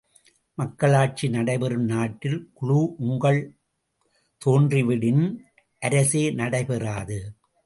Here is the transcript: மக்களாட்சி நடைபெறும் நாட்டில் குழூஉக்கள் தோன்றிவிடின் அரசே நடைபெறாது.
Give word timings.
மக்களாட்சி 0.57 1.29
நடைபெறும் 1.29 1.85
நாட்டில் 1.85 2.39
குழூஉக்கள் 2.61 3.41
தோன்றிவிடின் 4.41 5.23
அரசே 5.81 6.31
நடைபெறாது. 6.31 7.19